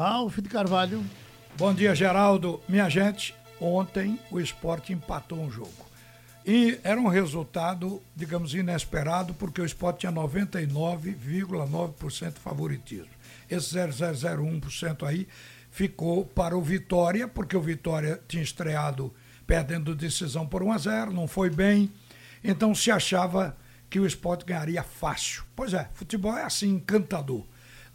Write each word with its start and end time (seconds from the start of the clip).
Ralf 0.00 0.38
de 0.38 0.48
Carvalho. 0.48 1.04
Bom 1.58 1.74
dia, 1.74 1.94
Geraldo. 1.94 2.62
Minha 2.66 2.88
gente, 2.88 3.34
ontem 3.60 4.18
o 4.30 4.40
esporte 4.40 4.94
empatou 4.94 5.38
um 5.38 5.50
jogo. 5.50 5.90
E 6.46 6.80
era 6.82 6.98
um 6.98 7.06
resultado, 7.06 8.00
digamos, 8.16 8.54
inesperado, 8.54 9.34
porque 9.34 9.60
o 9.60 9.64
esporte 9.64 10.00
tinha 10.00 10.12
99,9% 10.12 12.32
de 12.32 12.40
favoritismo. 12.40 13.10
Esse 13.50 13.76
0,001% 13.76 15.06
aí 15.06 15.28
ficou 15.70 16.24
para 16.24 16.56
o 16.56 16.62
Vitória, 16.62 17.28
porque 17.28 17.54
o 17.54 17.60
Vitória 17.60 18.18
tinha 18.26 18.42
estreado 18.42 19.12
perdendo 19.46 19.94
decisão 19.94 20.46
por 20.46 20.62
1 20.62 20.72
a 20.72 20.78
0 20.78 21.12
não 21.12 21.28
foi 21.28 21.50
bem. 21.50 21.92
Então 22.42 22.74
se 22.74 22.90
achava 22.90 23.54
que 23.90 24.00
o 24.00 24.06
esporte 24.06 24.46
ganharia 24.46 24.82
fácil. 24.82 25.44
Pois 25.54 25.74
é, 25.74 25.90
futebol 25.92 26.38
é 26.38 26.44
assim, 26.44 26.70
encantador. 26.70 27.44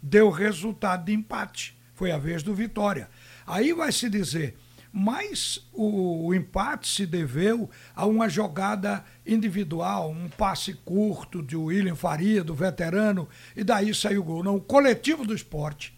Deu 0.00 0.30
resultado 0.30 1.04
de 1.04 1.12
empate. 1.12 1.74
Foi 1.96 2.12
a 2.12 2.18
vez 2.18 2.42
do 2.42 2.54
Vitória. 2.54 3.08
Aí 3.46 3.72
vai 3.72 3.90
se 3.90 4.10
dizer, 4.10 4.54
mas 4.92 5.66
o, 5.72 6.26
o, 6.26 6.34
empate 6.34 6.86
se 6.86 7.06
deveu 7.06 7.70
a 7.94 8.04
uma 8.04 8.28
jogada 8.28 9.02
individual, 9.26 10.10
um 10.10 10.28
passe 10.28 10.74
curto 10.74 11.42
de 11.42 11.56
William 11.56 11.96
Faria, 11.96 12.44
do 12.44 12.54
veterano, 12.54 13.26
e 13.56 13.64
daí 13.64 13.94
saiu 13.94 14.20
o 14.20 14.24
gol. 14.24 14.44
Não, 14.44 14.56
o 14.56 14.60
coletivo 14.60 15.24
do 15.24 15.34
esporte 15.34 15.96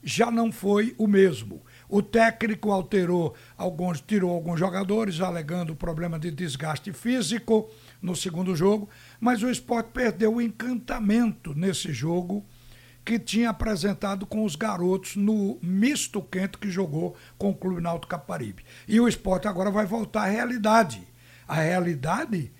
já 0.00 0.30
não 0.30 0.52
foi 0.52 0.94
o 0.96 1.08
mesmo. 1.08 1.60
O 1.88 2.00
técnico 2.00 2.70
alterou 2.70 3.34
alguns, 3.58 4.00
tirou 4.00 4.30
alguns 4.30 4.60
jogadores, 4.60 5.20
alegando 5.20 5.74
problema 5.74 6.20
de 6.20 6.30
desgaste 6.30 6.92
físico 6.92 7.68
no 8.00 8.14
segundo 8.14 8.54
jogo, 8.54 8.88
mas 9.20 9.42
o 9.42 9.50
esporte 9.50 9.90
perdeu 9.92 10.36
o 10.36 10.40
encantamento 10.40 11.52
nesse 11.52 11.92
jogo 11.92 12.46
que 13.04 13.18
tinha 13.18 13.50
apresentado 13.50 14.26
com 14.26 14.44
os 14.44 14.54
garotos 14.54 15.16
no 15.16 15.58
misto 15.60 16.22
quente 16.22 16.58
que 16.58 16.70
jogou 16.70 17.16
com 17.36 17.50
o 17.50 17.54
Clube 17.54 17.80
Náutico 17.80 18.10
Caparibe. 18.10 18.64
E 18.86 19.00
o 19.00 19.08
esporte 19.08 19.48
agora 19.48 19.70
vai 19.70 19.84
voltar 19.84 20.22
à 20.22 20.26
realidade. 20.26 21.06
A 21.46 21.56
realidade 21.56 22.52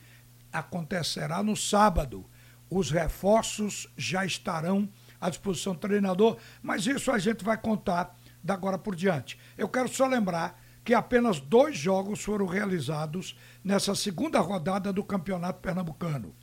acontecerá 0.53 1.43
no 1.43 1.57
sábado. 1.57 2.27
Os 2.69 2.91
reforços 2.91 3.89
já 3.97 4.25
estarão 4.25 4.89
à 5.21 5.31
disposição 5.31 5.75
do 5.75 5.79
treinador, 5.79 6.37
mas 6.63 6.87
isso 6.87 7.13
a 7.13 7.19
gente 7.19 7.45
vai 7.45 7.57
contar 7.57 8.17
da 8.43 8.55
agora 8.55 8.77
por 8.77 8.97
diante. 8.97 9.39
Eu 9.57 9.69
quero 9.69 9.89
só 9.89 10.07
lembrar 10.07 10.61
que 10.85 10.95
apenas 10.95 11.39
dois 11.39 11.79
jogos 11.79 12.23
foram 12.23 12.47
realizados 12.47 13.39
nessa 13.63 13.95
segunda 13.95 14.41
rodada 14.41 14.93
do 14.93 15.05
Campeonato 15.05 15.61
Pernambucano. 15.61 16.35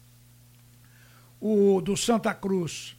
O 1.41 1.81
do 1.81 1.97
Santa 1.97 2.33
Cruz 2.33 2.97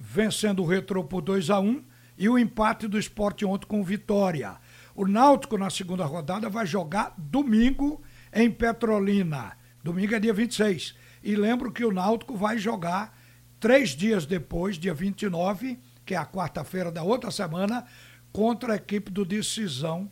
vencendo 0.00 0.62
o 0.62 0.66
Retrô 0.66 1.04
por 1.04 1.20
2 1.20 1.50
a 1.50 1.60
1 1.60 1.84
e 2.16 2.26
o 2.26 2.38
empate 2.38 2.88
do 2.88 2.98
esporte 2.98 3.44
ontem 3.44 3.66
com 3.66 3.84
Vitória. 3.84 4.56
O 4.94 5.06
Náutico, 5.06 5.58
na 5.58 5.68
segunda 5.68 6.06
rodada, 6.06 6.48
vai 6.48 6.64
jogar 6.64 7.14
domingo 7.18 8.02
em 8.32 8.50
Petrolina. 8.50 9.56
Domingo 9.84 10.14
é 10.14 10.20
dia 10.20 10.32
26. 10.32 10.96
E 11.22 11.36
lembro 11.36 11.70
que 11.70 11.84
o 11.84 11.92
Náutico 11.92 12.34
vai 12.34 12.56
jogar 12.56 13.18
três 13.58 13.90
dias 13.90 14.24
depois, 14.24 14.78
dia 14.78 14.94
29, 14.94 15.78
que 16.04 16.14
é 16.14 16.16
a 16.16 16.24
quarta-feira 16.24 16.90
da 16.90 17.02
outra 17.02 17.30
semana, 17.30 17.84
contra 18.32 18.72
a 18.72 18.76
equipe 18.76 19.10
do 19.10 19.24
Decisão. 19.24 20.10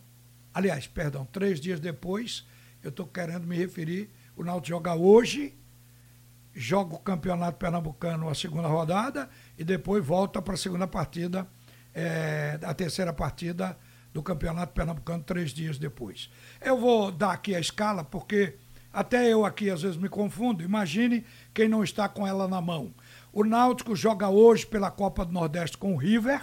Aliás, 0.52 0.86
perdão, 0.86 1.26
três 1.32 1.58
dias 1.60 1.80
depois, 1.80 2.46
eu 2.82 2.90
estou 2.90 3.06
querendo 3.06 3.46
me 3.46 3.56
referir, 3.56 4.10
o 4.36 4.44
Náutico 4.44 4.68
joga 4.68 4.94
hoje, 4.94 5.54
joga 6.54 6.94
o 6.94 6.98
Campeonato 6.98 7.56
Pernambucano 7.56 8.28
a 8.28 8.34
segunda 8.34 8.68
rodada 8.68 9.30
e 9.58 9.64
depois 9.64 10.04
volta 10.04 10.40
para 10.40 10.54
a 10.54 10.56
segunda 10.56 10.86
partida, 10.86 11.46
é, 11.92 12.58
a 12.62 12.72
terceira 12.72 13.12
partida 13.12 13.76
do 14.14 14.22
Campeonato 14.22 14.72
Pernambucano 14.72 15.22
três 15.24 15.50
dias 15.50 15.78
depois. 15.78 16.30
Eu 16.60 16.78
vou 16.78 17.10
dar 17.10 17.32
aqui 17.32 17.54
a 17.54 17.60
escala 17.60 18.04
porque 18.04 18.54
até 18.92 19.30
eu 19.30 19.44
aqui 19.44 19.68
às 19.68 19.82
vezes 19.82 19.96
me 19.96 20.08
confundo. 20.08 20.62
Imagine 20.62 21.26
quem 21.52 21.68
não 21.68 21.82
está 21.82 22.08
com 22.08 22.26
ela 22.26 22.46
na 22.46 22.60
mão. 22.60 22.94
O 23.32 23.44
Náutico 23.44 23.96
joga 23.96 24.28
hoje 24.28 24.64
pela 24.64 24.90
Copa 24.90 25.24
do 25.24 25.32
Nordeste 25.32 25.76
com 25.76 25.94
o 25.94 25.98
River. 25.98 26.40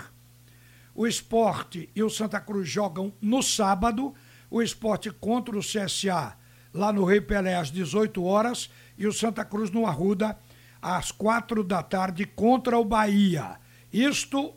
O 0.94 1.08
Esporte 1.08 1.90
e 1.96 2.04
o 2.04 2.10
Santa 2.10 2.40
Cruz 2.40 2.68
jogam 2.68 3.14
no 3.22 3.42
sábado. 3.42 4.14
O 4.52 4.62
Esporte 4.62 5.10
contra 5.10 5.58
o 5.58 5.62
CSA 5.62 6.38
lá 6.74 6.92
no 6.92 7.06
Rei 7.06 7.22
Pelé 7.22 7.56
às 7.56 7.72
18 7.72 8.24
horas 8.24 8.70
e 8.98 9.08
o 9.08 9.14
Santa 9.14 9.44
Cruz 9.46 9.72
no 9.72 9.86
Arruda 9.86 10.38
às 10.86 11.12
quatro 11.12 11.64
da 11.64 11.82
tarde 11.82 12.28
contra 12.28 12.78
o 12.78 12.86
Bahia. 12.86 13.58
Isto 13.92 14.54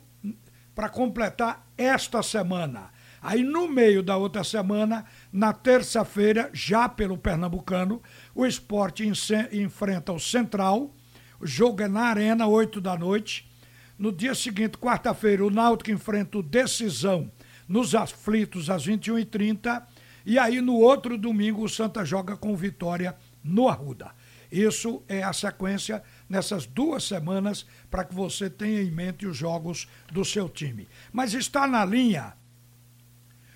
para 0.75 0.87
completar 0.87 1.67
esta 1.75 2.21
semana. 2.21 2.91
Aí 3.19 3.41
no 3.41 3.67
meio 3.67 4.03
da 4.03 4.15
outra 4.15 4.43
semana, 4.43 5.05
na 5.33 5.51
terça-feira, 5.51 6.51
já 6.53 6.87
pelo 6.87 7.17
Pernambucano, 7.17 7.99
o 8.35 8.45
esporte 8.45 9.03
enfrenta 9.51 10.13
o 10.13 10.19
Central. 10.19 10.93
O 11.39 11.47
jogo 11.47 11.81
é 11.81 11.87
na 11.87 12.01
Arena, 12.01 12.45
8 12.45 12.79
da 12.79 12.95
noite. 12.95 13.49
No 13.97 14.11
dia 14.11 14.35
seguinte, 14.35 14.77
quarta-feira, 14.77 15.43
o 15.43 15.49
Náutico 15.49 15.89
enfrenta 15.89 16.37
o 16.37 16.43
Decisão 16.43 17.31
nos 17.67 17.95
aflitos 17.95 18.69
às 18.69 18.85
21h30. 18.85 19.83
E 20.27 20.37
aí 20.37 20.61
no 20.61 20.75
outro 20.75 21.17
domingo, 21.17 21.63
o 21.63 21.69
Santa 21.69 22.05
joga 22.05 22.37
com 22.37 22.55
Vitória 22.55 23.17
no 23.43 23.67
Arruda. 23.67 24.11
Isso 24.51 25.03
é 25.07 25.21
a 25.21 25.31
sequência 25.31 26.01
nessas 26.29 26.65
duas 26.65 27.03
semanas 27.03 27.65
para 27.89 28.05
que 28.05 28.13
você 28.13 28.49
tenha 28.49 28.81
em 28.81 28.91
mente 28.91 29.25
os 29.25 29.35
jogos 29.35 29.89
do 30.11 30.23
seu 30.23 30.47
time. 30.47 30.87
Mas 31.11 31.33
está 31.33 31.67
na 31.67 31.83
linha 31.83 32.33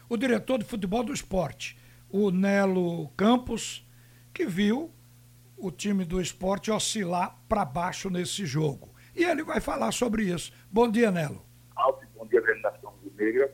o 0.09 0.17
diretor 0.17 0.59
de 0.59 0.65
futebol 0.65 1.03
do 1.03 1.13
esporte, 1.13 1.77
o 2.09 2.29
Nelo 2.29 3.09
Campos, 3.17 3.87
que 4.33 4.45
viu 4.45 4.91
o 5.57 5.71
time 5.71 6.03
do 6.03 6.19
esporte 6.19 6.69
oscilar 6.69 7.37
para 7.47 7.63
baixo 7.63 8.09
nesse 8.09 8.45
jogo. 8.45 8.89
E 9.15 9.23
ele 9.23 9.43
vai 9.43 9.61
falar 9.61 9.91
sobre 9.91 10.23
isso. 10.23 10.51
Bom 10.71 10.89
dia, 10.89 11.11
Nelo. 11.11 11.41
Alto, 11.75 12.05
bom 12.15 12.25
dia, 12.25 12.41
Nação 12.61 12.93
Negra. 13.17 13.53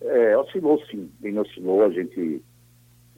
É, 0.00 0.36
oscilou 0.36 0.84
sim, 0.86 1.10
bem 1.20 1.38
oscilou. 1.38 1.82
A 1.82 1.90
gente, 1.90 2.42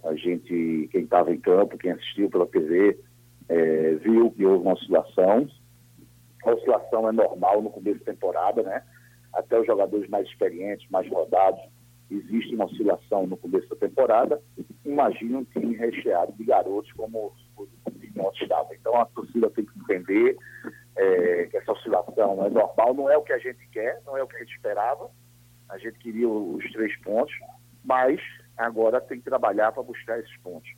a 0.04 0.14
gente 0.14 0.88
quem 0.92 1.02
estava 1.02 1.32
em 1.32 1.40
campo, 1.40 1.78
quem 1.78 1.92
assistiu 1.92 2.28
pela 2.30 2.46
TV, 2.46 2.98
é, 3.48 3.94
viu 3.96 4.30
que 4.30 4.44
houve 4.44 4.62
uma 4.62 4.74
oscilação. 4.74 5.48
A 6.44 6.50
oscilação 6.50 7.08
é 7.08 7.12
normal 7.12 7.62
no 7.62 7.70
começo 7.70 7.98
da 8.00 8.12
temporada, 8.12 8.62
né? 8.62 8.82
Até 9.32 9.58
os 9.58 9.66
jogadores 9.66 10.08
mais 10.08 10.26
experientes, 10.26 10.88
mais 10.90 11.08
rodados, 11.10 11.60
existe 12.10 12.54
uma 12.54 12.64
oscilação 12.64 13.26
no 13.26 13.36
começo 13.36 13.68
da 13.68 13.76
temporada. 13.76 14.40
Imagina 14.84 15.38
um 15.38 15.44
time 15.44 15.76
recheado 15.76 16.32
de 16.32 16.44
garotos 16.44 16.90
como 16.92 17.32
o 17.56 17.68
ontem 18.20 18.42
estava. 18.42 18.74
Então 18.74 18.94
a 19.00 19.06
torcida 19.06 19.50
tem 19.50 19.64
que 19.64 19.78
entender 19.78 20.36
é, 20.96 21.46
que 21.46 21.56
essa 21.56 21.72
oscilação 21.72 22.44
é 22.44 22.50
normal, 22.50 22.94
não 22.94 23.10
é 23.10 23.16
o 23.16 23.22
que 23.22 23.32
a 23.32 23.38
gente 23.38 23.66
quer, 23.68 24.00
não 24.04 24.16
é 24.16 24.22
o 24.22 24.26
que 24.26 24.36
a 24.36 24.40
gente 24.40 24.54
esperava. 24.54 25.10
A 25.68 25.78
gente 25.78 25.98
queria 25.98 26.28
os 26.28 26.64
três 26.72 26.96
pontos, 27.02 27.34
mas 27.84 28.20
agora 28.56 29.00
tem 29.00 29.18
que 29.18 29.24
trabalhar 29.24 29.72
para 29.72 29.82
buscar 29.82 30.18
esses 30.18 30.36
pontos. 30.38 30.68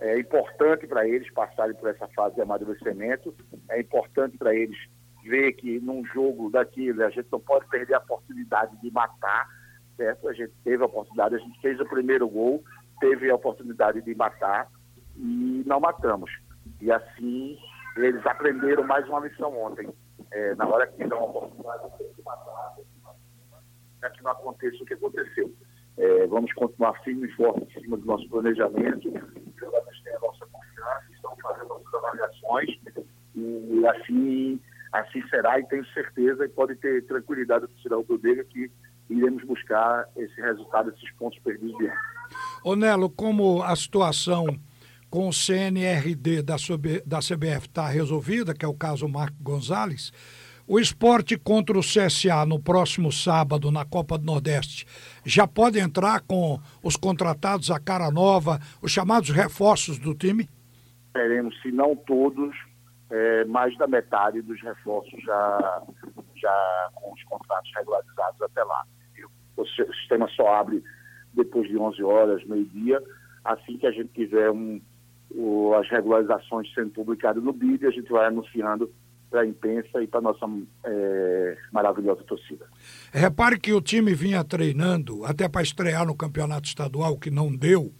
É 0.00 0.18
importante 0.18 0.86
para 0.86 1.06
eles 1.06 1.30
passarem 1.32 1.74
por 1.76 1.90
essa 1.90 2.08
fase 2.08 2.34
de 2.34 2.40
amadurecimento, 2.40 3.34
é 3.68 3.80
importante 3.80 4.38
para 4.38 4.54
eles 4.54 4.76
ver 5.22 5.52
que 5.52 5.78
num 5.80 6.04
jogo 6.06 6.50
daquilo 6.50 7.04
a 7.04 7.10
gente 7.10 7.28
não 7.30 7.40
pode 7.40 7.68
perder 7.68 7.94
a 7.94 7.98
oportunidade 7.98 8.74
de 8.80 8.90
matar, 8.90 9.46
certo? 9.96 10.28
A 10.28 10.32
gente 10.32 10.52
teve 10.64 10.82
a 10.82 10.86
oportunidade, 10.86 11.34
a 11.34 11.38
gente 11.38 11.60
fez 11.60 11.78
o 11.78 11.84
primeiro 11.84 12.26
gol, 12.28 12.64
teve 12.98 13.30
a 13.30 13.34
oportunidade 13.34 14.00
de 14.00 14.14
matar 14.14 14.68
e 15.16 15.62
não 15.66 15.78
matamos. 15.78 16.30
E 16.80 16.90
assim 16.90 17.58
eles 17.96 18.24
aprenderam 18.26 18.84
mais 18.84 19.06
uma 19.08 19.20
lição 19.20 19.54
ontem. 19.60 19.88
É, 20.30 20.54
na 20.54 20.66
hora 20.66 20.86
que 20.86 21.04
dão 21.06 21.18
a 21.18 21.24
oportunidade, 21.24 21.82
de 22.16 22.22
matar, 22.22 22.76
para 24.00 24.10
que 24.10 24.22
não 24.22 24.30
aconteça 24.30 24.82
o 24.82 24.86
que 24.86 24.94
aconteceu. 24.94 25.52
É, 25.96 26.26
vamos 26.28 26.52
continuar 26.54 26.94
firme 27.02 27.26
e 27.26 27.32
forte 27.32 27.62
em 27.62 27.82
cima 27.82 27.96
do 27.96 28.06
nosso 28.06 28.28
planejamento. 28.28 29.08
Os 29.08 29.56
jogadores 29.58 30.02
têm 30.02 30.14
a 30.14 30.20
nossa 30.20 30.46
confiança, 30.46 31.06
nossas 31.68 31.94
avaliações 31.94 32.68
e 33.34 33.86
assim, 33.86 34.60
assim 34.92 35.22
será 35.28 35.58
e 35.58 35.66
tenho 35.66 35.84
certeza 35.86 36.44
e 36.44 36.48
pode 36.48 36.74
ter 36.76 37.04
tranquilidade 37.06 37.66
do 37.66 37.72
cidadão 37.80 38.02
do 38.02 38.18
Dega 38.18 38.44
que 38.44 38.70
iremos 39.08 39.42
buscar 39.44 40.08
esse 40.16 40.40
resultado, 40.40 40.90
esses 40.90 41.10
pontos 41.12 41.38
perdidos 41.40 41.76
de 41.78 41.90
Ô 42.64 42.76
Nelo, 42.76 43.10
como 43.10 43.62
a 43.62 43.74
situação 43.74 44.46
com 45.08 45.28
o 45.28 45.32
CNRD 45.32 46.42
da, 46.42 46.54
da 47.04 47.18
CBF 47.18 47.66
está 47.66 47.88
resolvida, 47.88 48.54
que 48.54 48.64
é 48.64 48.68
o 48.68 48.74
caso 48.74 49.08
Marco 49.08 49.36
Gonzalez, 49.42 50.12
o 50.68 50.78
esporte 50.78 51.36
contra 51.36 51.76
o 51.76 51.82
CSA 51.82 52.46
no 52.46 52.60
próximo 52.60 53.10
sábado 53.10 53.72
na 53.72 53.84
Copa 53.84 54.16
do 54.16 54.24
Nordeste 54.24 54.86
já 55.24 55.44
pode 55.44 55.80
entrar 55.80 56.20
com 56.20 56.60
os 56.80 56.94
contratados 56.94 57.72
a 57.72 57.80
cara 57.80 58.08
nova, 58.08 58.60
os 58.80 58.92
chamados 58.92 59.30
reforços 59.30 59.98
do 59.98 60.14
time? 60.14 60.48
Teremos, 61.12 61.60
se 61.60 61.72
não 61.72 61.96
todos, 61.96 62.54
é, 63.10 63.44
mais 63.44 63.76
da 63.76 63.86
metade 63.86 64.40
dos 64.42 64.60
reforços 64.62 65.20
já, 65.22 65.82
já 66.36 66.90
com 66.94 67.12
os 67.12 67.22
contratos 67.24 67.70
regularizados 67.76 68.40
até 68.42 68.62
lá. 68.62 68.84
o 69.56 69.66
sistema 69.66 70.28
só 70.28 70.54
abre 70.54 70.82
depois 71.34 71.68
de 71.68 71.76
11 71.76 72.02
horas, 72.02 72.44
meio-dia. 72.44 73.02
Assim 73.44 73.76
que 73.78 73.86
a 73.86 73.90
gente 73.90 74.10
tiver 74.12 74.50
um, 74.50 74.80
o, 75.30 75.74
as 75.74 75.88
regularizações 75.88 76.72
sendo 76.74 76.90
publicadas 76.90 77.42
no 77.42 77.52
BID, 77.52 77.86
a 77.86 77.90
gente 77.90 78.10
vai 78.10 78.26
anunciando 78.26 78.90
para 79.30 79.42
a 79.42 79.46
imprensa 79.46 80.02
e 80.02 80.06
para 80.06 80.18
a 80.18 80.22
nossa 80.22 80.44
é, 80.84 81.56
maravilhosa 81.72 82.22
torcida. 82.24 82.66
Repare 83.12 83.58
que 83.58 83.72
o 83.72 83.80
time 83.80 84.12
vinha 84.12 84.42
treinando, 84.42 85.24
até 85.24 85.48
para 85.48 85.62
estrear 85.62 86.04
no 86.04 86.16
campeonato 86.16 86.66
estadual, 86.66 87.16
que 87.16 87.30
não 87.30 87.54
deu, 87.54 87.92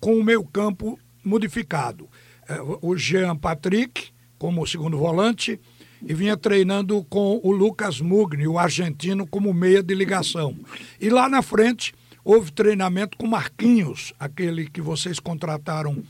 com 0.00 0.14
o 0.14 0.24
meio 0.24 0.44
campo 0.44 0.98
modificado. 1.24 2.08
É, 2.50 2.60
o 2.82 2.96
Jean 2.96 3.36
Patrick, 3.36 4.08
como 4.36 4.66
segundo 4.66 4.98
volante, 4.98 5.60
e 6.04 6.12
vinha 6.12 6.36
treinando 6.36 7.04
com 7.04 7.40
o 7.44 7.52
Lucas 7.52 8.00
Mugni, 8.00 8.48
o 8.48 8.58
argentino, 8.58 9.24
como 9.24 9.54
meia 9.54 9.80
de 9.80 9.94
ligação. 9.94 10.56
E 11.00 11.08
lá 11.08 11.28
na 11.28 11.42
frente 11.42 11.94
houve 12.24 12.50
treinamento 12.50 13.16
com 13.16 13.26
Marquinhos, 13.28 14.12
aquele 14.18 14.68
que 14.68 14.80
vocês 14.80 15.20
contrataram 15.20 16.02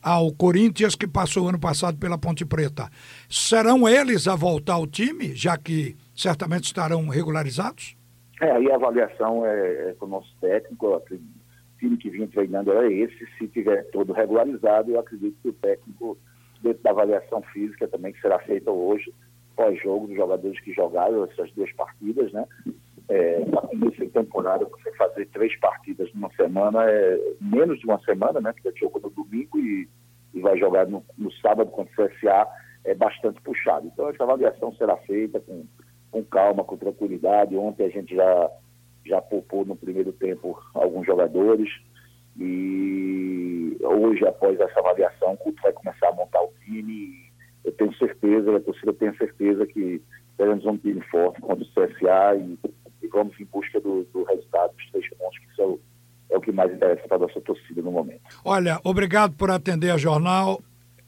ao 0.00 0.32
Corinthians, 0.32 0.94
que 0.94 1.08
passou 1.08 1.48
ano 1.48 1.58
passado 1.58 1.98
pela 1.98 2.16
Ponte 2.16 2.44
Preta. 2.44 2.88
Serão 3.28 3.88
eles 3.88 4.28
a 4.28 4.36
voltar 4.36 4.74
ao 4.74 4.86
time, 4.86 5.34
já 5.34 5.58
que 5.58 5.96
certamente 6.14 6.64
estarão 6.64 7.08
regularizados? 7.08 7.96
É, 8.40 8.52
aí 8.52 8.70
a 8.70 8.76
avaliação 8.76 9.44
é, 9.44 9.90
é 9.90 9.94
com 9.98 10.06
o 10.06 10.10
nosso 10.10 10.32
técnico, 10.40 11.02
time 11.78 11.96
que 11.96 12.10
vinha 12.10 12.28
treinando 12.28 12.72
era 12.72 12.90
esse, 12.90 13.26
se 13.38 13.48
tiver 13.48 13.84
todo 13.90 14.12
regularizado, 14.12 14.90
eu 14.90 15.00
acredito 15.00 15.36
que 15.42 15.48
o 15.48 15.52
técnico, 15.52 16.18
dentro 16.62 16.82
da 16.82 16.90
avaliação 16.90 17.42
física 17.52 17.88
também, 17.88 18.12
que 18.12 18.20
será 18.20 18.38
feita 18.40 18.70
hoje, 18.70 19.12
pós-jogo 19.56 20.06
dos 20.06 20.16
jogadores 20.16 20.60
que 20.60 20.72
jogaram 20.72 21.24
essas 21.24 21.50
duas 21.52 21.72
partidas, 21.72 22.32
né? 22.32 22.44
É, 23.08 23.42
de 24.08 24.08
temporada, 24.10 24.64
você 24.66 24.92
fazer 24.92 25.26
três 25.26 25.58
partidas 25.58 26.12
numa 26.14 26.30
semana, 26.34 26.84
é 26.88 27.18
menos 27.40 27.78
de 27.78 27.86
uma 27.86 27.98
semana, 28.00 28.40
né? 28.40 28.52
Porque 28.52 28.78
jogou 28.78 29.00
no 29.02 29.10
domingo 29.10 29.58
e, 29.58 29.88
e 30.34 30.40
vai 30.40 30.58
jogar 30.58 30.86
no, 30.86 31.04
no, 31.16 31.32
sábado 31.32 31.70
contra 31.70 32.04
o 32.04 32.08
CSA, 32.08 32.46
é 32.84 32.94
bastante 32.94 33.40
puxado. 33.40 33.86
Então, 33.86 34.08
essa 34.08 34.22
avaliação 34.22 34.72
será 34.74 34.96
feita 34.98 35.40
com, 35.40 35.64
com 36.10 36.24
calma, 36.24 36.64
com 36.64 36.76
tranquilidade. 36.76 37.56
Ontem 37.56 37.86
a 37.86 37.90
gente 37.90 38.14
já, 38.14 38.50
já 39.08 39.20
poupou 39.20 39.64
no 39.64 39.74
primeiro 39.74 40.12
tempo 40.12 40.60
alguns 40.74 41.06
jogadores 41.06 41.68
e 42.38 43.76
hoje, 43.82 44.24
após 44.26 44.60
essa 44.60 44.78
avaliação, 44.78 45.32
o 45.32 45.36
Culto 45.36 45.60
vai 45.62 45.72
começar 45.72 46.08
a 46.08 46.12
montar 46.12 46.42
o 46.42 46.52
time 46.64 47.28
eu 47.68 47.72
tenho 47.72 47.94
certeza, 47.96 48.56
a 48.56 48.60
torcida 48.60 48.92
tem 48.94 49.14
certeza 49.16 49.66
que 49.66 50.00
teremos 50.36 50.64
um 50.64 50.76
time 50.76 51.00
forte 51.02 51.40
contra 51.40 51.62
o 51.62 51.68
CSA 51.68 52.36
e, 52.36 52.58
e 53.02 53.08
vamos 53.08 53.38
em 53.38 53.44
busca 53.44 53.80
do, 53.80 54.04
do, 54.12 54.24
resultado 54.24 54.72
dos 54.74 54.90
três 54.90 55.08
pontos, 55.10 55.38
que 55.38 55.56
são, 55.56 55.78
é 56.30 56.36
o 56.36 56.40
que 56.40 56.50
mais 56.50 56.72
interessa 56.72 57.06
para 57.06 57.18
a 57.18 57.20
nossa 57.20 57.40
torcida 57.40 57.82
no 57.82 57.92
momento. 57.92 58.22
Olha, 58.44 58.80
obrigado 58.84 59.34
por 59.34 59.50
atender 59.50 59.90
a 59.90 59.98
jornal, 59.98 60.62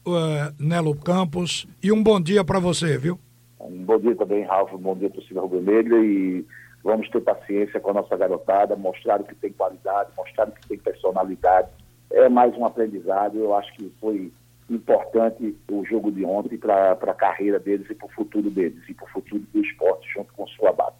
uh, 0.05 0.53
Nelo 0.59 0.95
Campos, 0.95 1.67
e 1.81 1.91
um 1.91 2.03
bom 2.03 2.21
dia 2.21 2.43
para 2.43 2.59
você, 2.59 2.97
viu? 2.97 3.19
Um 3.59 3.83
bom 3.83 3.99
dia 3.99 4.15
também, 4.15 4.43
Ralf, 4.43 4.73
um 4.73 4.77
bom 4.77 4.95
dia, 4.95 5.09
torcida 5.09 5.41
rubro-negra, 5.41 5.97
e 6.03 6.45
vamos 6.83 7.09
ter 7.09 7.21
paciência 7.21 7.79
com 7.79 7.91
a 7.91 7.93
nossa 7.93 8.15
garotada, 8.17 8.75
mostrar 8.75 9.23
que 9.23 9.35
tem 9.35 9.51
qualidade, 9.51 10.11
mostrar 10.17 10.49
que 10.51 10.67
tem 10.67 10.77
personalidade. 10.77 11.69
É 12.11 12.27
mais 12.27 12.55
um 12.57 12.65
aprendizado, 12.65 13.37
eu 13.37 13.55
acho 13.55 13.73
que 13.73 13.91
foi 13.99 14.31
importante 14.69 15.57
o 15.69 15.85
jogo 15.85 16.11
de 16.11 16.25
ontem 16.25 16.57
para 16.57 16.93
a 16.93 17.13
carreira 17.13 17.59
deles 17.59 17.89
e 17.89 17.95
para 17.95 18.07
o 18.07 18.11
futuro 18.11 18.49
deles 18.49 18.81
e 18.87 18.93
para 18.93 19.05
o 19.05 19.09
futuro 19.09 19.43
do 19.53 19.59
esporte 19.59 20.07
junto 20.13 20.33
com 20.33 20.47
sua 20.47 20.71
base. 20.71 20.95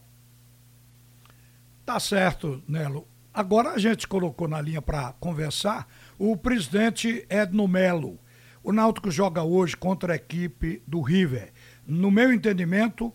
Tá 1.86 2.00
certo, 2.00 2.62
Nelo. 2.68 3.07
Agora 3.34 3.72
a 3.72 3.77
gente 3.77 4.07
colocou 4.07 4.48
na 4.48 4.62
linha 4.62 4.81
para 4.81 5.13
conversar 5.19 5.88
o 6.19 6.36
presidente 6.36 7.25
Edno 7.30 7.68
Melo. 7.68 8.19
O 8.63 8.72
Náutico 8.72 9.10
joga 9.10 9.42
hoje 9.42 9.75
contra 9.75 10.13
a 10.13 10.16
equipe 10.16 10.84
do 10.86 11.01
River. 11.01 11.51
No 11.88 12.12
meu 12.12 12.31
entendimento, 12.31 13.12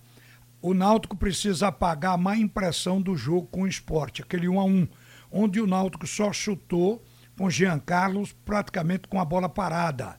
o 0.60 0.74
Náutico 0.74 1.16
precisa 1.16 1.68
apagar 1.68 2.14
a 2.14 2.18
má 2.18 2.36
impressão 2.36 3.00
do 3.00 3.16
jogo 3.16 3.46
com 3.48 3.62
o 3.62 3.68
esporte, 3.68 4.22
aquele 4.22 4.48
1 4.48 4.60
a 4.60 4.64
1 4.64 4.88
onde 5.30 5.60
o 5.60 5.66
Náutico 5.66 6.06
só 6.06 6.32
chutou 6.32 7.04
com 7.36 7.50
Jean 7.50 7.78
Carlos 7.78 8.32
praticamente 8.44 9.08
com 9.08 9.20
a 9.20 9.24
bola 9.24 9.48
parada 9.48 10.18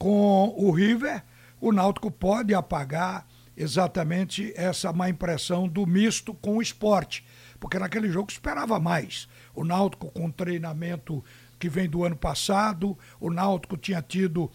com 0.00 0.54
o 0.56 0.70
River, 0.70 1.22
o 1.60 1.70
Náutico 1.72 2.10
pode 2.10 2.54
apagar 2.54 3.26
exatamente 3.54 4.50
essa 4.56 4.94
má 4.94 5.10
impressão 5.10 5.68
do 5.68 5.86
misto 5.86 6.32
com 6.32 6.56
o 6.56 6.62
esporte, 6.62 7.22
porque 7.60 7.78
naquele 7.78 8.08
jogo 8.08 8.32
esperava 8.32 8.80
mais. 8.80 9.28
O 9.54 9.62
Náutico 9.62 10.10
com 10.10 10.30
treinamento 10.30 11.22
que 11.58 11.68
vem 11.68 11.86
do 11.86 12.02
ano 12.02 12.16
passado, 12.16 12.96
o 13.20 13.30
Náutico 13.30 13.76
tinha 13.76 14.00
tido 14.00 14.50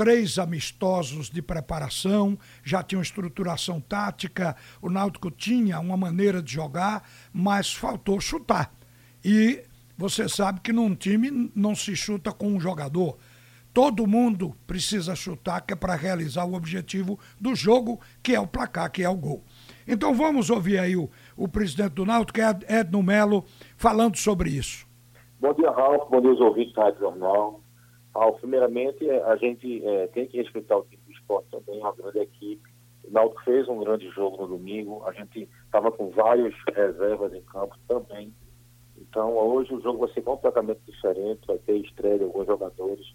três 0.00 0.38
amistosos 0.38 1.28
de 1.28 1.42
preparação, 1.42 2.38
já 2.64 2.82
tinha 2.82 2.98
uma 2.98 3.02
estruturação 3.02 3.78
tática, 3.82 4.56
o 4.80 4.88
Náutico 4.88 5.30
tinha 5.30 5.78
uma 5.78 5.94
maneira 5.94 6.40
de 6.40 6.50
jogar, 6.50 7.06
mas 7.30 7.74
faltou 7.74 8.18
chutar. 8.18 8.72
E 9.22 9.62
você 9.98 10.26
sabe 10.26 10.60
que 10.60 10.72
num 10.72 10.94
time 10.94 11.52
não 11.54 11.74
se 11.74 11.94
chuta 11.94 12.32
com 12.32 12.48
um 12.48 12.58
jogador, 12.58 13.18
Todo 13.72 14.04
mundo 14.04 14.56
precisa 14.66 15.14
chutar, 15.14 15.60
que 15.60 15.72
é 15.72 15.76
para 15.76 15.94
realizar 15.94 16.44
o 16.44 16.54
objetivo 16.54 17.20
do 17.40 17.54
jogo, 17.54 18.00
que 18.20 18.34
é 18.34 18.40
o 18.40 18.46
placar, 18.46 18.90
que 18.90 19.04
é 19.04 19.08
o 19.08 19.14
gol. 19.14 19.44
Então 19.86 20.12
vamos 20.12 20.50
ouvir 20.50 20.80
aí 20.80 20.96
o, 20.96 21.08
o 21.36 21.46
presidente 21.46 21.92
do 21.92 22.04
Náutico, 22.04 22.40
é 22.40 22.80
Edno 22.80 23.00
Melo, 23.00 23.44
falando 23.76 24.16
sobre 24.16 24.50
isso. 24.50 24.84
Bom 25.38 25.54
dia, 25.54 25.70
Ralf. 25.70 26.10
Bom 26.10 26.20
dia 26.20 26.30
aos 26.30 26.40
ouvintes 26.40 26.74
da 26.74 26.82
Rádio 26.82 26.98
Jornal. 26.98 27.60
Ralf, 28.14 28.40
primeiramente, 28.40 29.08
a 29.08 29.36
gente 29.36 29.86
é, 29.86 30.06
tem 30.08 30.26
que 30.26 30.36
respeitar 30.36 30.76
o 30.76 30.82
time 30.82 31.02
do 31.06 31.12
esporte 31.12 31.48
também, 31.50 31.82
a 31.84 31.92
grande 31.92 32.18
equipe. 32.18 32.68
O 33.04 33.12
Náutico 33.12 33.42
fez 33.44 33.68
um 33.68 33.78
grande 33.78 34.08
jogo 34.10 34.42
no 34.42 34.48
domingo. 34.48 35.04
A 35.06 35.12
gente 35.12 35.48
estava 35.64 35.90
com 35.92 36.10
várias 36.10 36.54
reservas 36.74 37.32
em 37.32 37.42
campo 37.42 37.76
também. 37.88 38.34
Então, 38.96 39.32
hoje 39.36 39.72
o 39.72 39.80
jogo 39.80 40.00
vai 40.00 40.12
ser 40.12 40.22
completamente 40.22 40.80
diferente. 40.86 41.46
Vai 41.46 41.58
ter 41.58 41.76
estreia 41.78 42.18
de 42.18 42.24
alguns 42.24 42.46
jogadores. 42.46 43.14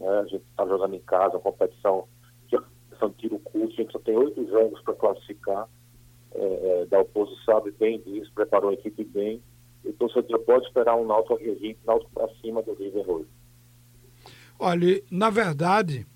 Né? 0.00 0.08
A 0.08 0.24
gente 0.24 0.44
está 0.50 0.66
jogando 0.66 0.94
em 0.94 1.00
casa, 1.00 1.36
uma 1.36 1.40
competição 1.40 2.06
é 3.00 3.04
uma 3.04 3.14
tiro 3.18 3.38
curto, 3.40 3.72
a 3.72 3.76
gente 3.76 3.92
só 3.92 3.98
tem 3.98 4.16
oito 4.16 4.46
jogos 4.48 4.80
para 4.82 4.94
classificar. 4.94 5.68
É, 6.34 6.82
é, 6.82 6.86
da 6.86 7.00
oposição 7.00 7.44
sabe 7.44 7.70
bem 7.70 7.98
disso, 8.00 8.30
preparou 8.34 8.70
a 8.70 8.74
equipe 8.74 9.04
bem. 9.04 9.42
E 9.84 9.88
o 9.88 9.92
torcedor 9.94 10.40
pode 10.40 10.66
esperar 10.66 10.96
um 10.96 11.06
Náutico 11.06 11.34
aguerrido, 11.34 11.78
Náutico 11.86 12.10
para 12.12 12.28
cima 12.36 12.62
do 12.62 12.74
River 12.74 13.08
hoje. 13.08 13.28
Olha, 14.58 15.02
na 15.10 15.30
verdade, 15.30 16.06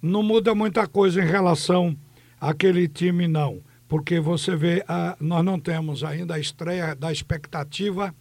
não 0.00 0.22
muda 0.22 0.54
muita 0.54 0.86
coisa 0.86 1.22
em 1.22 1.26
relação 1.26 1.96
àquele 2.40 2.86
time, 2.86 3.26
não. 3.26 3.62
Porque 3.88 4.20
você 4.20 4.54
vê, 4.54 4.84
a, 4.86 5.16
nós 5.18 5.44
não 5.44 5.58
temos 5.58 6.04
ainda 6.04 6.34
a 6.34 6.38
estreia 6.38 6.94
da 6.94 7.10
expectativa 7.10 8.14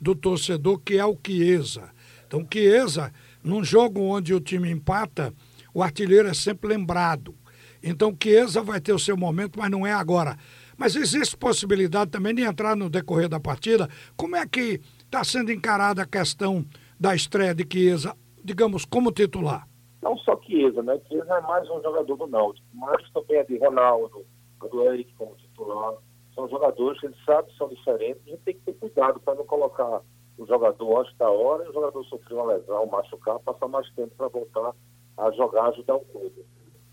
do 0.00 0.14
torcedor, 0.14 0.80
que 0.80 0.98
é 0.98 1.06
o 1.06 1.16
Chiesa. 1.24 1.90
Então, 2.26 2.46
Chiesa 2.52 3.12
num 3.42 3.62
jogo 3.62 4.00
onde 4.00 4.34
o 4.34 4.40
time 4.40 4.70
empata, 4.70 5.32
o 5.72 5.82
artilheiro 5.82 6.28
é 6.28 6.34
sempre 6.34 6.68
lembrado. 6.68 7.34
Então, 7.82 8.16
Chiesa 8.20 8.62
vai 8.62 8.80
ter 8.80 8.92
o 8.92 8.98
seu 8.98 9.16
momento, 9.16 9.58
mas 9.58 9.70
não 9.70 9.86
é 9.86 9.92
agora. 9.92 10.36
Mas 10.76 10.96
existe 10.96 11.36
possibilidade 11.36 12.10
também 12.10 12.34
de 12.34 12.42
entrar 12.42 12.76
no 12.76 12.90
decorrer 12.90 13.28
da 13.28 13.40
partida. 13.40 13.88
Como 14.16 14.36
é 14.36 14.46
que 14.46 14.80
está 15.04 15.22
sendo 15.22 15.52
encarada 15.52 16.02
a 16.02 16.06
questão 16.06 16.64
da 16.98 17.14
estreia 17.14 17.54
de 17.54 17.66
Chiesa, 17.70 18.16
digamos, 18.44 18.84
como 18.84 19.12
titular? 19.12 19.68
Não 20.02 20.16
só 20.18 20.38
Chiesa, 20.42 20.82
né? 20.82 21.00
Chiesa 21.08 21.34
é 21.34 21.40
mais 21.42 21.68
um 21.70 21.80
jogador 21.80 22.16
do 22.16 22.26
Náutico, 22.26 22.66
mas 22.74 23.10
também 23.12 23.38
é 23.38 23.44
de 23.44 23.56
Ronaldo, 23.58 24.26
do 24.70 24.82
Eric 24.92 25.14
como 25.14 25.36
titular. 25.36 25.94
São 26.34 26.48
jogadores 26.48 26.98
que 27.00 27.06
a 27.06 27.10
gente 27.10 27.24
sabe 27.24 27.50
que 27.50 27.56
são 27.56 27.68
diferentes. 27.68 28.22
A 28.26 28.30
gente 28.30 28.42
tem 28.42 28.54
que 28.54 28.60
ter 28.60 28.72
cuidado 28.74 29.20
para 29.20 29.34
não 29.34 29.44
colocar 29.44 30.00
o 30.38 30.46
jogador 30.46 31.00
antes 31.00 31.16
da 31.16 31.30
hora 31.30 31.64
e 31.64 31.68
o 31.68 31.72
jogador 31.72 32.04
sofreu 32.04 32.38
uma 32.38 32.54
lesão, 32.54 32.86
machucar, 32.86 33.38
passar 33.40 33.68
mais 33.68 33.88
tempo 33.94 34.14
para 34.16 34.28
voltar 34.28 34.74
a 35.16 35.30
jogar, 35.32 35.68
ajudar 35.68 35.96
o 35.96 36.04
clube. 36.06 36.44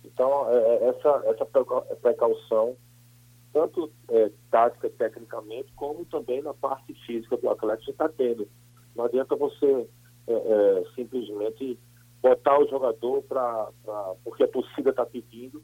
Então, 0.04 0.50
é, 0.50 0.58
é 0.58 0.90
essa, 0.90 1.24
essa 1.26 1.46
precaução, 2.02 2.76
tanto 3.54 3.92
é, 4.10 4.32
tática, 4.52 4.90
tecnicamente, 4.90 5.72
como 5.76 6.06
também 6.06 6.42
na 6.42 6.54
parte 6.54 6.94
física 7.06 7.38
do 7.38 7.50
atleta, 7.50 7.82
você 7.84 7.92
está 7.92 8.10
tendo. 8.10 8.48
Não 8.96 9.06
adianta 9.06 9.36
você 9.36 9.88
é, 10.30 10.34
é, 10.34 10.84
simplesmente 10.96 11.78
botar 12.22 12.60
o 12.60 12.68
jogador 12.68 13.22
para. 13.24 13.70
porque 14.24 14.44
a 14.44 14.48
torcida 14.48 14.92
está 14.92 15.06
pedindo, 15.06 15.64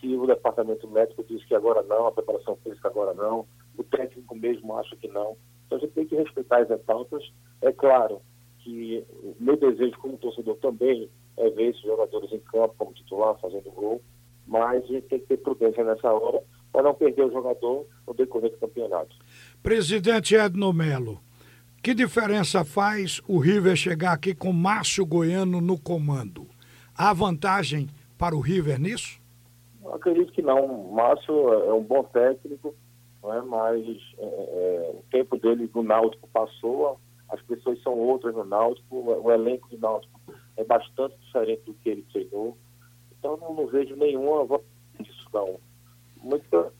se 0.00 0.14
o 0.16 0.26
departamento 0.26 0.88
médico 0.88 1.24
diz 1.28 1.44
que 1.44 1.54
agora 1.54 1.82
não, 1.82 2.06
a 2.06 2.12
preparação 2.12 2.56
física 2.56 2.88
agora 2.88 3.14
não, 3.14 3.46
o 3.76 3.84
técnico 3.84 4.34
mesmo 4.34 4.76
acha 4.76 4.96
que 4.96 5.08
não. 5.08 5.36
Então 5.66 5.78
a 5.78 5.80
gente 5.80 5.92
tem 5.92 6.06
que 6.06 6.16
respeitar 6.16 6.62
as 6.62 6.70
etapas. 6.70 7.22
É 7.62 7.70
claro 7.72 8.20
que 8.58 9.04
o 9.22 9.36
meu 9.38 9.56
desejo 9.56 9.96
como 9.98 10.18
torcedor 10.18 10.56
também 10.56 11.08
é 11.36 11.48
ver 11.50 11.70
esses 11.70 11.82
jogadores 11.82 12.32
em 12.32 12.40
campo 12.40 12.74
como 12.76 12.92
titular, 12.92 13.38
fazendo 13.40 13.70
gol, 13.70 14.02
mas 14.46 14.82
a 14.82 14.86
gente 14.86 15.06
tem 15.06 15.20
que 15.20 15.26
ter 15.26 15.36
prudência 15.38 15.84
nessa 15.84 16.12
hora 16.12 16.42
para 16.72 16.82
não 16.82 16.94
perder 16.94 17.24
o 17.24 17.32
jogador 17.32 17.86
no 18.06 18.14
decorrer 18.14 18.50
do 18.50 18.58
campeonato. 18.58 19.16
Presidente 19.62 20.34
Edno 20.34 20.72
Melo, 20.72 21.20
Que 21.82 21.94
diferença 21.94 22.62
faz 22.62 23.22
o 23.26 23.38
River 23.38 23.74
chegar 23.74 24.12
aqui 24.12 24.34
com 24.34 24.52
Márcio 24.52 25.06
Goiano 25.06 25.62
no 25.62 25.80
comando? 25.80 26.46
Há 26.94 27.10
vantagem 27.14 27.88
para 28.18 28.36
o 28.36 28.40
River 28.40 28.78
nisso? 28.78 29.18
Acredito 29.90 30.30
que 30.30 30.42
não. 30.42 30.62
O 30.66 30.94
Márcio 30.94 31.32
é 31.54 31.72
um 31.72 31.82
bom 31.82 32.04
técnico, 32.04 32.74
não 33.22 33.32
é? 33.32 33.40
mas 33.40 33.86
é, 34.18 34.24
é, 34.24 34.90
o 34.94 35.02
tempo 35.10 35.38
dele 35.38 35.70
no 35.74 35.82
Náutico 35.82 36.28
passou, 36.28 37.00
as 37.30 37.40
pessoas 37.40 37.82
são 37.82 37.94
outras 37.94 38.34
no 38.34 38.44
Náutico, 38.44 38.96
o 38.96 39.32
elenco 39.32 39.66
do 39.70 39.78
Náutico 39.78 40.20
é 40.58 40.64
bastante 40.64 41.16
diferente 41.24 41.62
do 41.62 41.72
que 41.72 41.88
ele 41.88 42.06
treinou. 42.12 42.58
Então 43.18 43.38
não, 43.38 43.54
não 43.54 43.66
vejo 43.66 43.96
nenhuma 43.96 44.46
disso 45.00 45.26
não. 45.32 45.58
Muita 46.22 46.70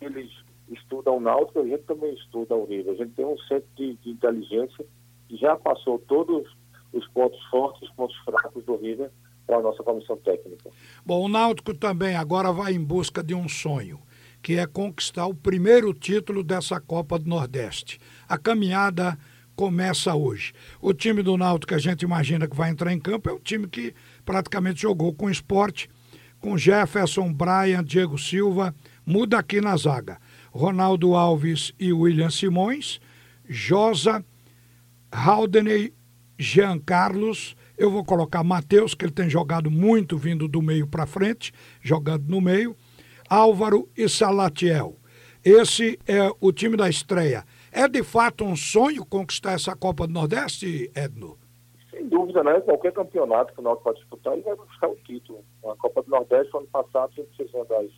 eles 0.00 0.30
estudam 0.70 1.16
o 1.16 1.20
Náutico, 1.20 1.60
a 1.60 1.66
gente 1.66 1.82
também 1.84 2.14
estuda 2.14 2.54
o 2.54 2.64
River. 2.64 2.94
A 2.94 2.96
gente 2.96 3.12
tem 3.12 3.24
um 3.24 3.38
centro 3.38 3.68
de, 3.76 3.94
de 3.96 4.10
inteligência 4.10 4.84
que 5.28 5.36
já 5.36 5.56
passou 5.56 5.98
todos 6.00 6.46
os 6.92 7.06
pontos 7.08 7.42
fortes, 7.46 7.88
os 7.88 7.94
pontos 7.94 8.16
fracos 8.24 8.64
do 8.64 8.76
River 8.76 9.10
para 9.46 9.56
a 9.56 9.62
nossa 9.62 9.82
comissão 9.82 10.16
técnica. 10.18 10.70
Bom, 11.04 11.24
o 11.24 11.28
Náutico 11.28 11.74
também 11.74 12.16
agora 12.16 12.52
vai 12.52 12.72
em 12.72 12.82
busca 12.82 13.22
de 13.22 13.34
um 13.34 13.48
sonho, 13.48 13.98
que 14.42 14.58
é 14.58 14.66
conquistar 14.66 15.26
o 15.26 15.34
primeiro 15.34 15.92
título 15.94 16.42
dessa 16.42 16.80
Copa 16.80 17.18
do 17.18 17.28
Nordeste. 17.28 17.98
A 18.28 18.36
caminhada 18.36 19.18
começa 19.56 20.14
hoje. 20.14 20.52
O 20.80 20.92
time 20.94 21.22
do 21.22 21.36
Náutico 21.36 21.68
que 21.68 21.74
a 21.74 21.78
gente 21.78 22.02
imagina 22.02 22.46
que 22.46 22.56
vai 22.56 22.70
entrar 22.70 22.92
em 22.92 23.00
campo 23.00 23.28
é 23.28 23.32
o 23.32 23.40
time 23.40 23.66
que 23.66 23.94
praticamente 24.24 24.82
jogou 24.82 25.12
com 25.12 25.28
esporte, 25.28 25.88
com 26.40 26.56
Jefferson, 26.56 27.32
Brian, 27.32 27.82
Diego 27.82 28.16
Silva, 28.16 28.74
muda 29.04 29.38
aqui 29.38 29.60
na 29.60 29.76
zaga. 29.76 30.18
Ronaldo 30.58 31.14
Alves 31.14 31.72
e 31.78 31.92
William 31.92 32.30
Simões, 32.30 33.00
Josa, 33.48 34.24
Haldeney, 35.12 35.94
Jean 36.36 36.80
Carlos, 36.80 37.56
eu 37.76 37.92
vou 37.92 38.04
colocar 38.04 38.42
Matheus, 38.42 38.92
que 38.92 39.04
ele 39.04 39.12
tem 39.12 39.30
jogado 39.30 39.70
muito 39.70 40.18
vindo 40.18 40.48
do 40.48 40.60
meio 40.60 40.84
para 40.84 41.06
frente, 41.06 41.52
jogando 41.80 42.28
no 42.28 42.40
meio, 42.40 42.74
Álvaro 43.30 43.88
e 43.96 44.08
Salatiel. 44.08 44.96
Esse 45.44 45.96
é 46.08 46.28
o 46.40 46.50
time 46.50 46.76
da 46.76 46.88
estreia. 46.88 47.44
É 47.70 47.86
de 47.86 48.02
fato 48.02 48.44
um 48.44 48.56
sonho 48.56 49.06
conquistar 49.06 49.52
essa 49.52 49.76
Copa 49.76 50.08
do 50.08 50.12
Nordeste, 50.12 50.90
Edno? 50.92 51.38
Sem 51.88 52.08
dúvida, 52.08 52.42
né? 52.42 52.60
Qualquer 52.62 52.92
campeonato 52.92 53.54
que 53.54 53.60
o 53.60 53.62
Náutico 53.62 53.84
pode 53.84 54.00
disputar, 54.00 54.32
ele 54.32 54.42
vai 54.42 54.56
buscar 54.56 54.88
o 54.88 54.96
título. 54.96 55.38
A 55.64 55.76
Copa 55.76 56.02
do 56.02 56.10
Nordeste, 56.10 56.56
ano 56.56 56.66
passado, 56.66 57.12
a 57.12 57.20
gente 57.20 57.36
fez 57.36 57.54
uma 57.54 57.64
das, 57.66 57.92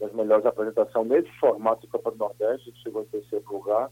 das 0.00 0.12
melhores 0.12 0.46
apresentações 0.46 1.06
nesse 1.08 1.30
formato 1.38 1.82
de 1.82 1.88
Copa 1.88 2.10
do 2.10 2.16
Nordeste, 2.16 2.70
gente 2.70 2.82
chegou 2.82 3.02
em 3.02 3.06
terceiro 3.06 3.44
lugar. 3.50 3.90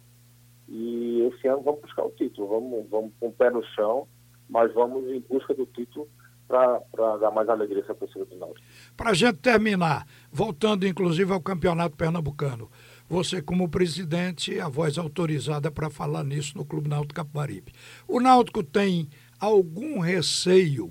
E 0.68 1.22
esse 1.32 1.46
ano 1.46 1.62
vamos 1.62 1.80
buscar 1.80 2.04
o 2.04 2.10
título, 2.10 2.48
vamos, 2.48 2.90
vamos 2.90 3.12
com 3.20 3.28
o 3.28 3.32
pé 3.32 3.50
no 3.50 3.62
chão, 3.74 4.08
mas 4.48 4.72
vamos 4.74 5.06
em 5.08 5.20
busca 5.20 5.54
do 5.54 5.66
título 5.66 6.08
para 6.46 7.16
dar 7.18 7.30
mais 7.30 7.48
alegria 7.48 7.82
essa 7.82 7.94
torcida 7.94 8.24
do 8.24 8.36
Náutico. 8.36 8.66
Para 8.96 9.10
a 9.10 9.14
gente 9.14 9.36
terminar, 9.38 10.06
voltando 10.32 10.86
inclusive 10.86 11.30
ao 11.30 11.42
Campeonato 11.42 11.94
Pernambucano, 11.94 12.70
você 13.06 13.42
como 13.42 13.68
presidente, 13.68 14.58
a 14.58 14.68
voz 14.68 14.96
autorizada 14.96 15.70
para 15.70 15.90
falar 15.90 16.24
nisso 16.24 16.56
no 16.56 16.64
Clube 16.64 16.88
Náutico 16.88 17.14
Capibaribe. 17.14 17.72
O 18.06 18.18
Náutico 18.18 18.62
tem 18.62 19.08
algum 19.38 20.00
receio 20.00 20.90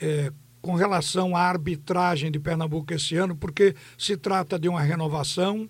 é, 0.00 0.32
com 0.64 0.72
relação 0.72 1.36
à 1.36 1.40
arbitragem 1.40 2.30
de 2.30 2.40
Pernambuco 2.40 2.94
esse 2.94 3.14
ano, 3.16 3.36
porque 3.36 3.74
se 3.98 4.16
trata 4.16 4.58
de 4.58 4.66
uma 4.66 4.80
renovação, 4.80 5.68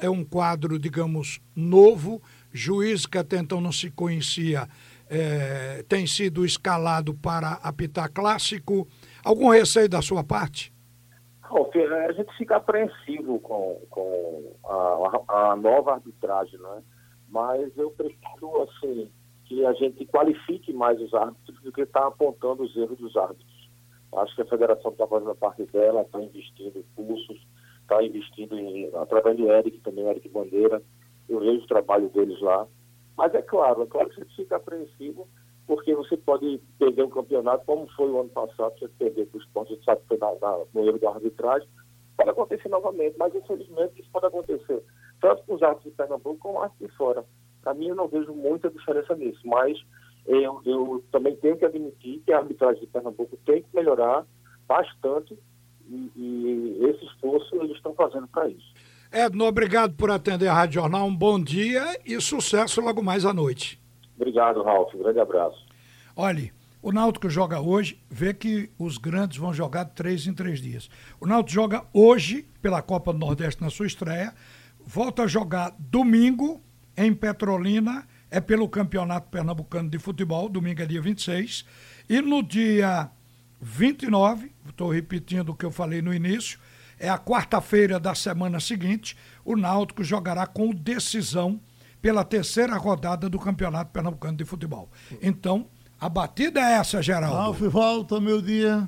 é 0.00 0.08
um 0.08 0.24
quadro, 0.24 0.78
digamos, 0.78 1.40
novo, 1.56 2.22
juiz 2.52 3.04
que 3.04 3.18
até 3.18 3.38
então 3.38 3.60
não 3.60 3.72
se 3.72 3.90
conhecia 3.90 4.68
é, 5.10 5.82
tem 5.88 6.06
sido 6.06 6.44
escalado 6.44 7.14
para 7.14 7.54
apitar 7.64 8.12
clássico. 8.12 8.86
Algum 9.24 9.48
receio 9.48 9.88
da 9.88 10.00
sua 10.00 10.22
parte? 10.22 10.72
a 11.42 12.12
gente 12.12 12.36
fica 12.36 12.56
apreensivo 12.56 13.40
com, 13.40 13.80
com 13.90 14.52
a, 14.64 15.50
a, 15.50 15.56
nova 15.56 15.94
arbitragem, 15.94 16.58
né? 16.60 16.82
mas 17.28 17.76
eu 17.76 17.90
prefiro 17.90 18.62
assim, 18.62 19.10
que 19.46 19.64
a 19.64 19.72
gente 19.72 20.06
qualifique 20.06 20.72
mais 20.72 21.00
os 21.00 21.12
árbitros 21.12 21.60
do 21.62 21.72
que 21.72 21.80
estar 21.80 22.02
tá 22.02 22.06
apontando 22.06 22.62
os 22.62 22.76
erros 22.76 22.98
dos 22.98 23.16
árbitros. 23.16 23.57
Acho 24.16 24.34
que 24.34 24.42
a 24.42 24.46
federação 24.46 24.90
está 24.90 25.06
fazendo 25.06 25.30
a 25.30 25.34
parte 25.34 25.64
dela, 25.66 26.02
está 26.02 26.20
investindo 26.20 26.78
em 26.78 26.84
cursos, 26.94 27.46
está 27.82 28.02
investindo 28.02 28.58
em, 28.58 28.90
através 28.94 29.36
do 29.36 29.50
Eric, 29.50 29.78
também 29.80 30.08
Eric 30.08 30.28
Bandeira. 30.28 30.82
Eu 31.28 31.40
vejo 31.40 31.64
o 31.64 31.66
trabalho 31.66 32.08
deles 32.08 32.40
lá. 32.40 32.66
Mas 33.16 33.34
é 33.34 33.42
claro, 33.42 33.82
é 33.82 33.86
claro 33.86 34.08
que 34.08 34.20
gente 34.20 34.36
fica 34.36 34.56
apreensivo 34.56 35.28
porque 35.68 35.94
você 35.94 36.16
pode 36.16 36.58
perder 36.78 37.04
um 37.04 37.10
campeonato, 37.10 37.66
como 37.66 37.86
foi 37.88 38.10
o 38.10 38.20
ano 38.20 38.30
passado, 38.30 38.72
você 38.78 38.88
perder 38.88 39.26
para 39.26 39.38
os 39.38 39.46
pontos, 39.48 39.72
a 39.72 39.74
gente 39.74 39.84
sabe 39.84 40.00
que 40.00 40.08
foi 40.08 40.16
na, 40.16 40.34
na, 40.40 40.64
no 40.72 40.88
erro 40.88 40.98
da 40.98 41.10
arbitragem, 41.10 41.68
pode 42.16 42.30
acontecer 42.30 42.70
novamente, 42.70 43.16
mas 43.18 43.34
infelizmente 43.34 44.00
isso 44.00 44.10
pode 44.10 44.26
acontecer, 44.26 44.82
tanto 45.20 45.42
com 45.44 45.54
os 45.54 45.62
árbitros 45.62 45.92
de 45.92 45.96
Pernambuco 45.96 46.38
como 46.38 46.62
árbitros 46.62 46.90
de 46.90 46.96
fora. 46.96 47.24
Para 47.60 47.74
mim, 47.74 47.88
eu 47.88 47.94
não 47.94 48.08
vejo 48.08 48.32
muita 48.32 48.70
diferença 48.70 49.14
nisso, 49.14 49.40
mas 49.44 49.78
eu, 50.28 50.60
eu 50.64 51.04
também 51.10 51.34
tenho 51.36 51.56
que 51.56 51.64
admitir 51.64 52.20
que 52.24 52.32
a 52.32 52.38
arbitragem 52.38 52.80
de 52.80 52.86
Pernambuco 52.86 53.36
tem 53.46 53.62
que 53.62 53.68
melhorar 53.74 54.26
bastante 54.68 55.36
e, 55.88 56.10
e 56.14 56.78
esse 56.84 57.04
esforço 57.06 57.56
eles 57.56 57.76
estão 57.76 57.94
fazendo 57.94 58.28
para 58.28 58.48
isso. 58.48 58.74
Edno, 59.10 59.46
obrigado 59.46 59.94
por 59.94 60.10
atender 60.10 60.48
a 60.48 60.52
Rádio 60.52 60.82
Jornal. 60.82 61.06
Um 61.06 61.16
bom 61.16 61.42
dia 61.42 61.98
e 62.04 62.20
sucesso 62.20 62.80
logo 62.82 63.02
mais 63.02 63.24
à 63.24 63.32
noite. 63.32 63.80
Obrigado, 64.16 64.62
Ralf. 64.62 64.94
Um 64.94 64.98
grande 64.98 65.18
abraço. 65.18 65.66
Olhe, 66.14 66.52
o 66.82 66.92
Náutico 66.92 67.30
joga 67.30 67.60
hoje, 67.60 67.98
vê 68.10 68.34
que 68.34 68.70
os 68.78 68.98
grandes 68.98 69.38
vão 69.38 69.54
jogar 69.54 69.86
três 69.86 70.26
em 70.26 70.34
três 70.34 70.60
dias. 70.60 70.90
O 71.18 71.26
Náutico 71.26 71.52
joga 71.54 71.84
hoje 71.92 72.46
pela 72.60 72.82
Copa 72.82 73.12
do 73.12 73.18
Nordeste 73.18 73.62
na 73.62 73.70
sua 73.70 73.86
estreia, 73.86 74.34
volta 74.84 75.22
a 75.22 75.26
jogar 75.26 75.74
domingo 75.78 76.60
em 76.96 77.14
Petrolina, 77.14 78.06
é 78.30 78.40
pelo 78.40 78.68
Campeonato 78.68 79.28
Pernambucano 79.28 79.88
de 79.88 79.98
Futebol, 79.98 80.48
domingo 80.48 80.82
é 80.82 80.86
dia 80.86 81.00
26, 81.00 81.64
e 82.08 82.20
no 82.20 82.42
dia 82.42 83.10
29, 83.60 84.52
estou 84.68 84.90
repetindo 84.90 85.50
o 85.50 85.54
que 85.54 85.64
eu 85.64 85.70
falei 85.70 86.02
no 86.02 86.12
início, 86.12 86.58
é 86.98 87.08
a 87.08 87.18
quarta-feira 87.18 87.98
da 87.98 88.14
semana 88.14 88.60
seguinte, 88.60 89.16
o 89.44 89.56
Náutico 89.56 90.02
jogará 90.04 90.46
com 90.46 90.70
decisão 90.70 91.60
pela 92.02 92.24
terceira 92.24 92.76
rodada 92.76 93.28
do 93.28 93.38
Campeonato 93.38 93.90
Pernambucano 93.92 94.36
de 94.36 94.44
Futebol. 94.44 94.88
Então, 95.22 95.66
a 96.00 96.08
batida 96.08 96.60
é 96.60 96.74
essa, 96.74 97.02
Geraldo. 97.02 97.36
Ralf, 97.36 97.60
volta, 97.60 98.20
meu 98.20 98.40
dia. 98.40 98.86